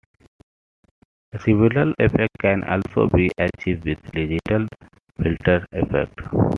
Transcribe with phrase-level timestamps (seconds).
[1.43, 4.65] Similar effects can also be achieved with digital
[5.21, 6.23] filter effects.